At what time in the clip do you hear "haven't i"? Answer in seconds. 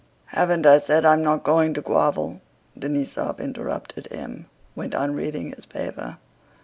0.33-0.79